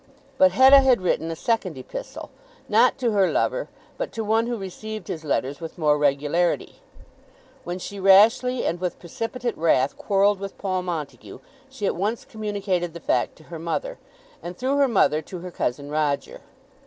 But 0.39 0.53
Hetta 0.53 0.79
had 0.79 0.99
written 1.03 1.29
a 1.29 1.35
second 1.35 1.77
epistle, 1.77 2.31
not 2.67 2.97
to 2.97 3.11
her 3.11 3.31
lover, 3.31 3.69
but 3.99 4.11
to 4.13 4.23
one 4.23 4.47
who 4.47 4.57
received 4.57 5.09
his 5.09 5.23
letters 5.23 5.61
with 5.61 5.77
more 5.77 5.95
regularity. 5.95 6.77
When 7.65 7.77
she 7.77 7.99
rashly 7.99 8.65
and 8.65 8.79
with 8.81 8.97
precipitate 8.97 9.55
wrath 9.55 9.95
quarrelled 9.97 10.39
with 10.39 10.57
Paul 10.57 10.81
Montague, 10.81 11.37
she 11.69 11.85
at 11.85 11.95
once 11.95 12.25
communicated 12.25 12.95
the 12.95 12.99
fact 12.99 13.35
to 13.35 13.43
her 13.53 13.59
mother, 13.59 13.99
and 14.41 14.57
through 14.57 14.77
her 14.77 14.87
mother 14.87 15.21
to 15.21 15.37
her 15.41 15.51
cousin 15.51 15.91
Roger. 15.91 16.41